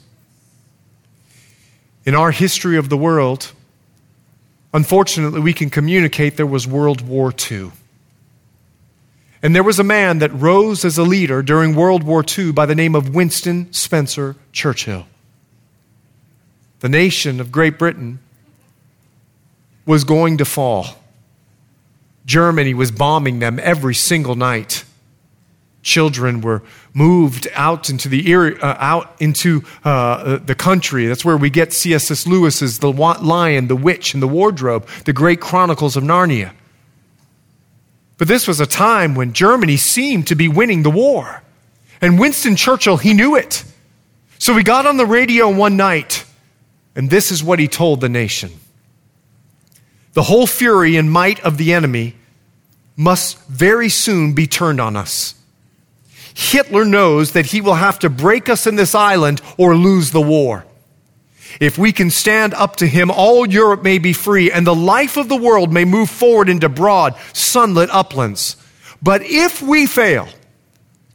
[2.05, 3.53] In our history of the world,
[4.75, 7.73] Unfortunately, we can communicate there was World War II.
[9.43, 12.67] And there was a man that rose as a leader during World War II by
[12.67, 15.07] the name of Winston Spencer Churchill.
[16.81, 18.19] The nation of Great Britain
[19.87, 21.03] was going to fall.
[22.27, 24.85] Germany was bombing them every single night
[25.83, 26.63] children were
[26.93, 31.07] moved out into the uh, out into uh, the country.
[31.07, 32.27] That's where we get C.S.
[32.27, 36.53] Lewis's The Lion, the Witch, and the Wardrobe, the great chronicles of Narnia.
[38.19, 41.43] But this was a time when Germany seemed to be winning the war.
[42.01, 43.65] And Winston Churchill, he knew it.
[44.39, 46.25] So he got on the radio one night,
[46.95, 48.51] and this is what he told the nation
[50.13, 52.15] The whole fury and might of the enemy
[52.97, 55.35] must very soon be turned on us.
[56.39, 60.21] Hitler knows that he will have to break us in this island or lose the
[60.21, 60.65] war.
[61.59, 65.17] If we can stand up to him, all Europe may be free and the life
[65.17, 68.57] of the world may move forward into broad, sunlit uplands.
[69.03, 70.29] But if we fail,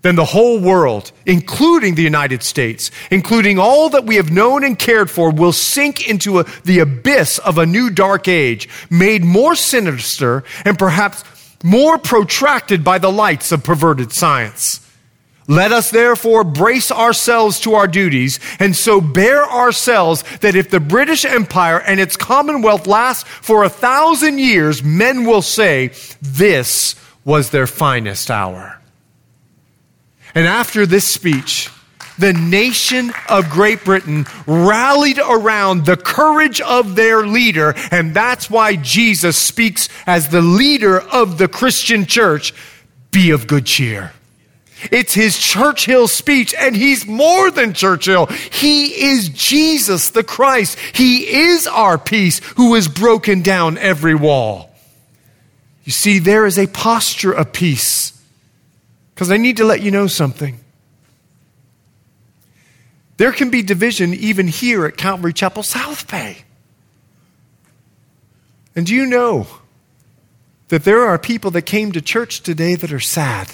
[0.01, 4.77] then the whole world, including the United States, including all that we have known and
[4.77, 9.55] cared for, will sink into a, the abyss of a new dark age, made more
[9.55, 11.23] sinister and perhaps
[11.63, 14.82] more protracted by the lights of perverted science.
[15.47, 20.79] Let us therefore brace ourselves to our duties and so bear ourselves that if the
[20.79, 27.49] British Empire and its Commonwealth last for a thousand years, men will say, This was
[27.49, 28.79] their finest hour.
[30.33, 31.69] And after this speech,
[32.17, 38.75] the nation of Great Britain rallied around the courage of their leader, and that's why
[38.75, 42.53] Jesus speaks as the leader of the Christian church
[43.11, 44.11] be of good cheer.
[44.91, 48.27] It's his Churchill speech, and he's more than Churchill.
[48.27, 50.77] He is Jesus the Christ.
[50.93, 54.69] He is our peace who has broken down every wall.
[55.83, 58.19] You see, there is a posture of peace.
[59.13, 60.59] Because I need to let you know something.
[63.17, 66.37] There can be division even here at Calvary Chapel South Bay.
[68.75, 69.47] And do you know
[70.69, 73.51] that there are people that came to church today that are sad?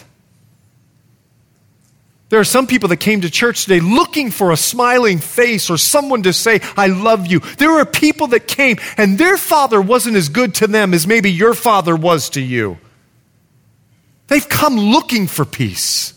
[2.30, 5.77] There are some people that came to church today looking for a smiling face or
[5.77, 7.39] someone to say, I love you.
[7.39, 11.32] There are people that came and their father wasn't as good to them as maybe
[11.32, 12.77] your father was to you.
[14.27, 16.13] They've come looking for peace.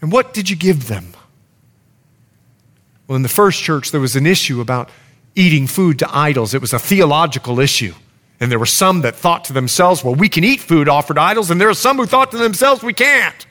[0.00, 1.12] And what did you give them?
[3.06, 4.88] Well, in the first church, there was an issue about
[5.34, 7.92] eating food to idols, it was a theological issue.
[8.40, 11.20] And there were some that thought to themselves, well, we can eat food offered to
[11.20, 11.50] idols.
[11.50, 13.46] And there are some who thought to themselves, we can't.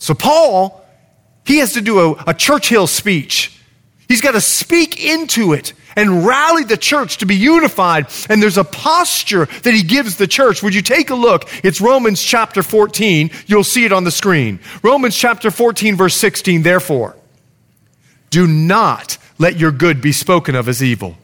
[0.00, 0.84] So Paul,
[1.44, 3.56] he has to do a, a Churchill speech.
[4.08, 8.06] He's got to speak into it and rally the church to be unified.
[8.28, 10.62] And there's a posture that he gives the church.
[10.62, 11.48] Would you take a look?
[11.64, 13.30] It's Romans chapter 14.
[13.46, 14.58] You'll see it on the screen.
[14.82, 16.62] Romans chapter 14, verse 16.
[16.62, 17.14] Therefore,
[18.30, 21.16] do not let your good be spoken of as evil.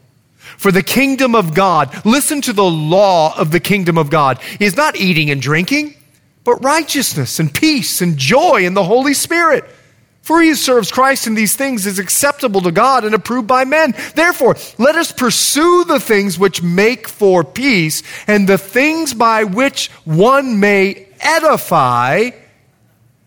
[0.57, 4.77] For the kingdom of God, listen to the law of the kingdom of God, is
[4.77, 5.93] not eating and drinking,
[6.47, 9.65] but righteousness and peace and joy in the Holy Spirit.
[10.21, 13.65] For he who serves Christ in these things is acceptable to God and approved by
[13.65, 13.93] men.
[14.15, 19.89] Therefore, let us pursue the things which make for peace and the things by which
[20.05, 22.29] one may edify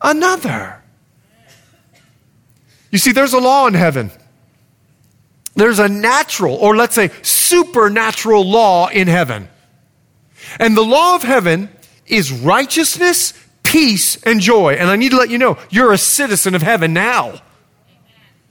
[0.00, 0.82] another.
[2.90, 4.10] You see, there's a law in heaven.
[5.56, 9.50] There's a natural, or let's say supernatural law in heaven.
[10.58, 11.68] And the law of heaven
[12.10, 13.32] is righteousness,
[13.62, 14.74] peace, and joy.
[14.74, 17.40] And I need to let you know, you're a citizen of heaven now.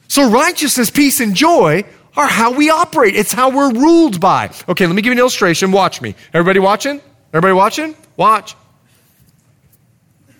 [0.07, 1.83] So righteousness, peace, and joy
[2.17, 3.15] are how we operate.
[3.15, 4.49] It's how we're ruled by.
[4.67, 5.71] Okay, let me give you an illustration.
[5.71, 6.15] Watch me.
[6.33, 7.01] Everybody watching?
[7.33, 7.95] Everybody watching?
[8.17, 8.55] Watch.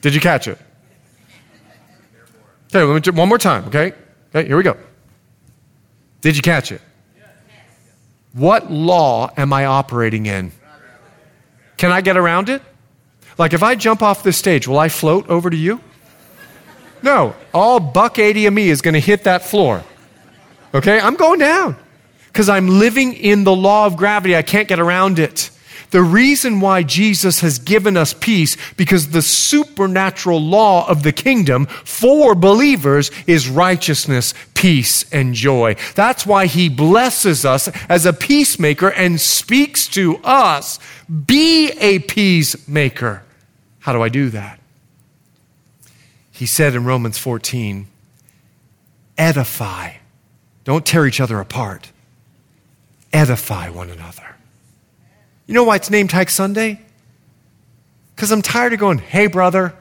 [0.02, 0.58] Did you catch it?
[2.68, 3.94] Okay, let me do one more time, okay?
[4.34, 4.78] Okay, here we go.
[6.22, 6.82] Did you catch it?
[8.34, 10.52] What law am I operating in?
[11.78, 12.62] Can I get around it?
[13.40, 15.80] Like if I jump off this stage, will I float over to you?
[17.02, 17.34] No.
[17.54, 19.84] All buck 80 of me is going to hit that floor.
[20.74, 21.00] Okay?
[21.00, 21.78] I'm going down
[22.28, 24.36] because I'm living in the law of gravity.
[24.36, 25.50] I can't get around it.
[25.92, 31.66] The reason why Jesus has given us peace, because the supernatural law of the kingdom
[31.66, 35.78] for believers is righteousness, peace, and joy.
[35.96, 40.78] That's why he blesses us as a peacemaker and speaks to us
[41.26, 43.24] be a peacemaker.
[43.90, 44.60] How do I do that?
[46.30, 47.88] He said in Romans 14,
[49.18, 49.94] edify.
[50.64, 51.92] Don't tear each other apart.
[53.12, 54.36] Edify one another.
[55.48, 56.80] You know why it's named Hike Sunday?
[58.16, 59.74] Because I'm tired of going, hey, brother.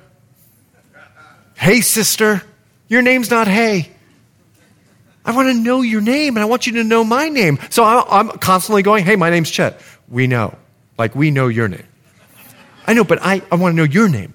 [1.55, 2.41] Hey, sister.
[2.89, 3.91] Your name's not hey.
[5.23, 7.59] I want to know your name and I want you to know my name.
[7.69, 9.79] So I'm constantly going, hey, my name's Chet.
[10.09, 10.57] We know.
[10.97, 11.88] Like we know your name.
[12.89, 14.33] I know, but I, I want to know your name.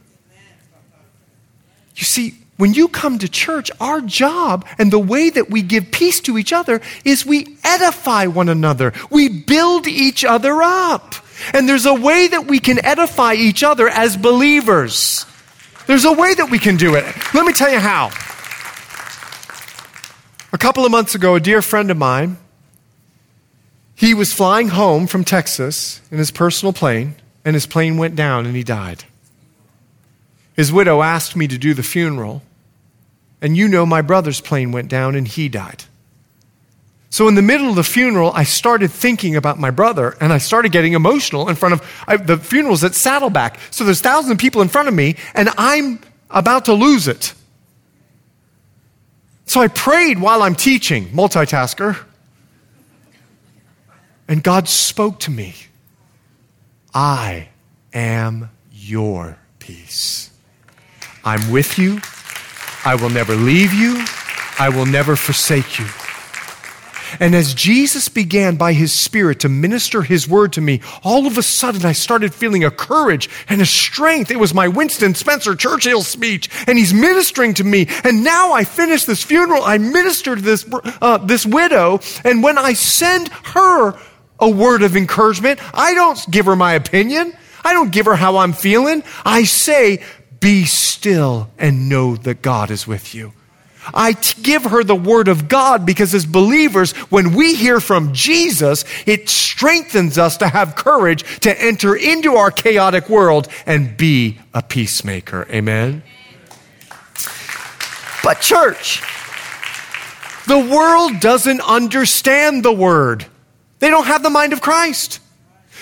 [1.96, 5.92] You see, when you come to church, our job and the way that we give
[5.92, 8.94] peace to each other is we edify one another.
[9.10, 11.16] We build each other up.
[11.52, 15.26] And there's a way that we can edify each other as believers.
[15.88, 17.06] There's a way that we can do it.
[17.34, 18.12] Let me tell you how.
[20.54, 22.38] A couple of months ago, a dear friend of mine,
[23.96, 27.16] he was flying home from Texas in his personal plane,
[27.46, 29.04] and his plane went down and he died.
[30.54, 32.44] His widow asked me to do the funeral,
[33.42, 35.84] and you know my brother's plane went down and he died.
[37.10, 40.40] So, in the middle of the funeral, I started thinking about my brother and I
[40.40, 43.60] started getting emotional in front of I, the funeral's at Saddleback.
[43.70, 46.00] So, there's thousands of people in front of me and I'm
[46.32, 47.36] about to lose it.
[49.46, 52.04] So, I prayed while I'm teaching, multitasker.
[54.28, 55.54] And God spoke to me
[56.94, 57.50] I
[57.94, 60.30] am your peace.
[61.24, 62.02] I'm with you.
[62.86, 64.06] I will never leave you.
[64.60, 65.86] I will never forsake you.
[67.20, 71.38] And as Jesus began by his Spirit to minister his word to me, all of
[71.38, 74.32] a sudden I started feeling a courage and a strength.
[74.32, 77.88] It was my Winston Spencer Churchill speech, and he's ministering to me.
[78.04, 79.64] And now I finish this funeral.
[79.64, 80.66] I minister to this,
[81.02, 83.98] uh, this widow, and when I send her
[84.44, 87.34] a word of encouragement, I don't give her my opinion.
[87.64, 89.04] I don't give her how I'm feeling.
[89.26, 90.04] I say,
[90.40, 93.34] be still and know that God is with you.
[93.94, 98.86] I give her the word of God because as believers, when we hear from Jesus,
[99.06, 104.62] it strengthens us to have courage to enter into our chaotic world and be a
[104.62, 105.48] peacemaker.
[105.50, 106.04] Amen.
[108.24, 109.02] But church,
[110.48, 113.26] the world doesn't understand the word.
[113.84, 115.20] They don't have the mind of Christ.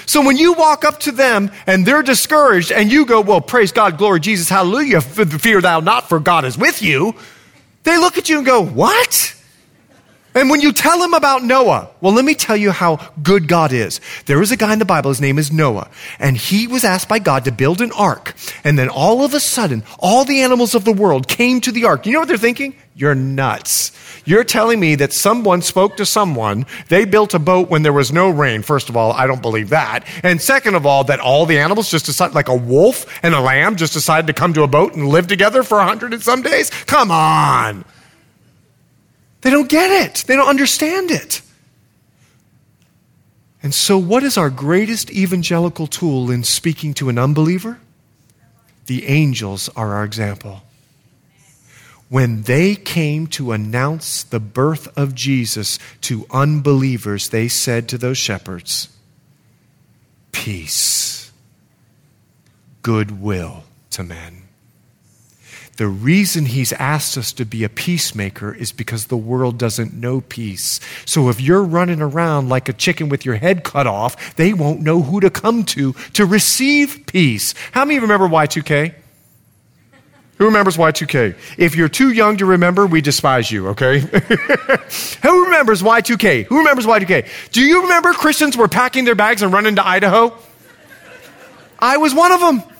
[0.07, 3.71] So when you walk up to them and they're discouraged and you go, well, praise
[3.71, 7.13] God, glory Jesus, hallelujah, fear thou not for God is with you.
[7.83, 9.35] They look at you and go, What?
[10.33, 13.73] And when you tell him about Noah, well, let me tell you how good God
[13.73, 13.99] is.
[14.27, 17.09] There is a guy in the Bible, his name is Noah, and he was asked
[17.09, 18.33] by God to build an ark.
[18.63, 21.85] And then all of a sudden, all the animals of the world came to the
[21.85, 22.05] ark.
[22.05, 22.75] You know what they're thinking?
[22.95, 23.91] You're nuts.
[24.23, 28.11] You're telling me that someone spoke to someone, they built a boat when there was
[28.11, 28.61] no rain.
[28.61, 30.05] First of all, I don't believe that.
[30.23, 33.41] And second of all, that all the animals just decided, like a wolf and a
[33.41, 36.21] lamb, just decided to come to a boat and live together for a hundred and
[36.21, 36.69] some days?
[36.85, 37.83] Come on.
[39.41, 41.41] They don't get it, they don't understand it.
[43.63, 47.79] And so, what is our greatest evangelical tool in speaking to an unbeliever?
[48.87, 50.63] The angels are our example.
[52.09, 58.17] When they came to announce the birth of Jesus to unbelievers, they said to those
[58.17, 58.89] shepherds,
[60.31, 61.31] Peace,
[62.81, 64.40] goodwill to men.
[65.81, 70.21] The reason he's asked us to be a peacemaker is because the world doesn't know
[70.21, 70.79] peace.
[71.07, 74.81] So if you're running around like a chicken with your head cut off, they won't
[74.81, 77.55] know who to come to to receive peace.
[77.71, 78.93] How many remember Y2K?
[80.37, 81.35] Who remembers Y2K?
[81.57, 83.99] If you're too young to remember, we despise you, okay?
[85.23, 86.43] Who remembers Y2K?
[86.45, 87.27] Who remembers Y2K?
[87.53, 90.37] Do you remember Christians were packing their bags and running to Idaho?
[91.79, 92.70] I was one of them.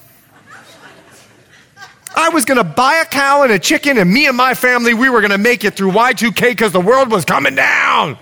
[2.15, 4.93] I was going to buy a cow and a chicken, and me and my family,
[4.93, 8.17] we were going to make it through Y2K because the world was coming down.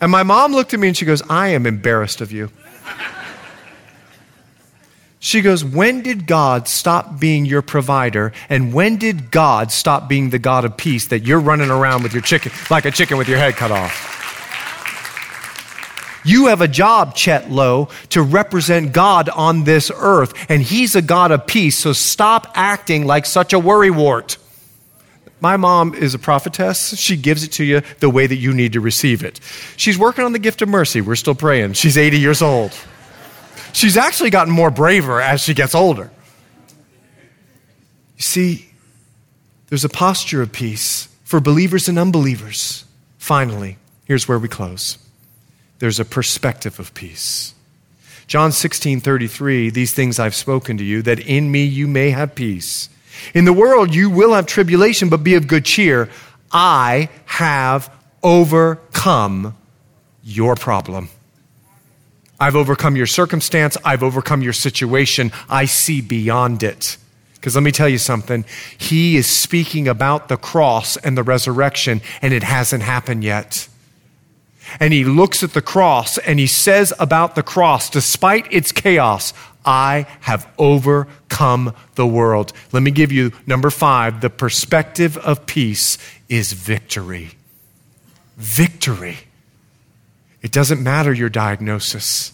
[0.00, 2.50] And my mom looked at me and she goes, I am embarrassed of you.
[5.22, 8.32] She goes, When did God stop being your provider?
[8.48, 12.14] And when did God stop being the God of peace that you're running around with
[12.14, 14.19] your chicken, like a chicken with your head cut off?
[16.24, 21.02] You have a job, Chet Lowe, to represent God on this earth, and He's a
[21.02, 24.36] God of peace, so stop acting like such a worrywart.
[25.40, 26.98] My mom is a prophetess.
[26.98, 29.40] She gives it to you the way that you need to receive it.
[29.76, 31.00] She's working on the gift of mercy.
[31.00, 31.72] We're still praying.
[31.72, 32.72] She's 80 years old.
[33.72, 36.10] She's actually gotten more braver as she gets older.
[38.16, 38.70] You see,
[39.68, 42.84] there's a posture of peace for believers and unbelievers.
[43.16, 44.98] Finally, here's where we close
[45.80, 47.54] there's a perspective of peace.
[48.28, 52.34] John 16, 33, these things I've spoken to you, that in me you may have
[52.36, 52.88] peace.
[53.34, 56.08] In the world you will have tribulation, but be of good cheer.
[56.52, 59.56] I have overcome
[60.22, 61.08] your problem.
[62.38, 63.76] I've overcome your circumstance.
[63.84, 65.32] I've overcome your situation.
[65.48, 66.98] I see beyond it.
[67.34, 68.44] Because let me tell you something.
[68.76, 73.66] He is speaking about the cross and the resurrection, and it hasn't happened yet
[74.78, 79.32] and he looks at the cross and he says about the cross, despite its chaos,
[79.64, 82.52] I have overcome the world.
[82.72, 85.98] Let me give you number five the perspective of peace
[86.28, 87.32] is victory.
[88.36, 89.18] Victory.
[90.42, 92.32] It doesn't matter your diagnosis,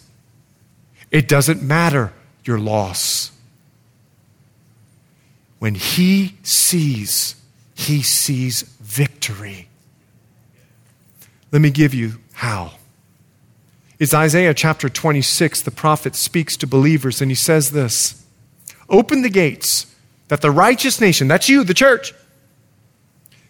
[1.11, 2.13] it doesn't matter
[2.43, 3.31] your loss.
[5.59, 7.35] When he sees,
[7.73, 9.67] he sees victory.
[11.51, 12.71] Let me give you how.
[13.97, 15.63] It's Isaiah chapter 26.
[15.63, 18.23] The prophet speaks to believers and he says this
[18.89, 19.87] Open the gates
[20.27, 22.13] that the righteous nation, that's you, the church,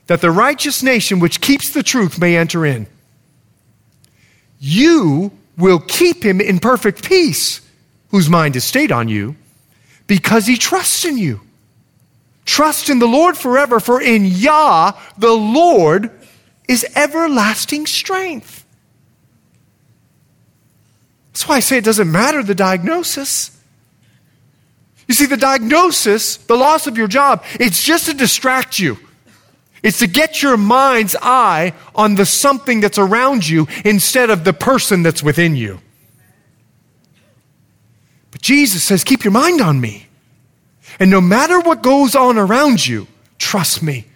[0.07, 2.88] that the righteous nation which keeps the truth may enter in.
[4.57, 7.59] You will keep him in perfect peace,
[8.09, 9.35] whose mind is stayed on you,
[10.07, 11.41] because he trusts in you.
[12.45, 16.09] Trust in the Lord forever, for in Yah, the Lord,
[16.69, 18.63] is everlasting strength.
[21.38, 23.55] That's why I say it doesn't matter the diagnosis.
[25.07, 28.97] You see, the diagnosis, the loss of your job, it's just to distract you.
[29.83, 34.51] It's to get your mind's eye on the something that's around you instead of the
[34.51, 35.79] person that's within you.
[38.31, 40.07] But Jesus says, keep your mind on me.
[40.99, 43.05] And no matter what goes on around you,
[43.38, 44.07] trust me.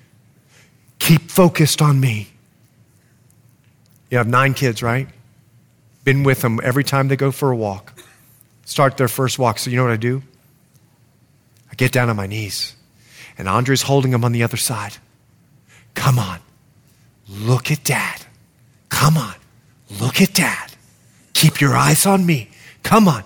[0.97, 2.29] Keep focused on me.
[4.09, 5.07] You have nine kids, right?
[6.03, 7.93] Been with them every time they go for a walk.
[8.65, 9.59] Start their first walk.
[9.59, 10.23] So, you know what I do?
[11.71, 12.75] I get down on my knees,
[13.37, 14.97] and Andre's holding them on the other side.
[15.93, 16.39] Come on,
[17.29, 18.25] look at dad.
[18.89, 19.35] Come on,
[19.99, 20.73] look at dad.
[21.33, 22.49] Keep your eyes on me.
[22.83, 23.23] Come on.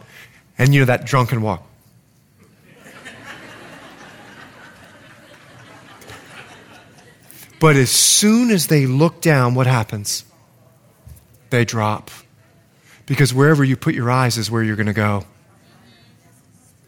[0.58, 1.68] And you know that drunken walk.
[7.60, 10.26] But as soon as they look down, what happens?
[11.56, 12.12] they drop.
[13.06, 15.26] Because wherever you put your eyes is where you're going to go.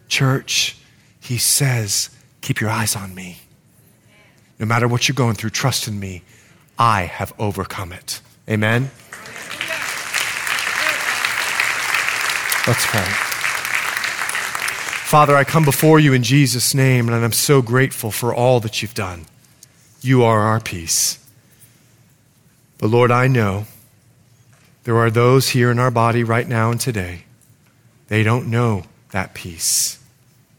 [0.08, 0.78] Church,
[1.20, 2.10] he says,
[2.42, 3.40] keep your eyes on me.
[4.60, 6.24] No matter what you're going through, trust in me.
[6.80, 8.22] I have overcome it.
[8.50, 8.90] Amen.
[12.66, 13.06] Let's pray.
[15.06, 18.82] Father, I come before you in Jesus' name, and I'm so grateful for all that
[18.82, 19.26] you've done.
[20.02, 21.18] You are our peace.
[22.78, 23.68] But Lord, I know
[24.88, 27.24] there are those here in our body right now and today.
[28.08, 30.02] They don't know that peace,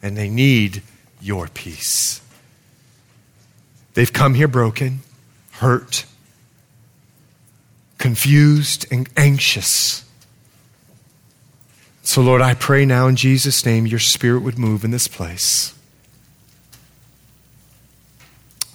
[0.03, 0.83] and they need
[1.19, 2.21] your peace.
[3.95, 5.01] They've come here broken,
[5.53, 6.05] hurt,
[7.97, 10.05] confused, and anxious.
[12.03, 15.75] So, Lord, I pray now in Jesus' name your spirit would move in this place.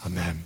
[0.03, 0.45] Amen.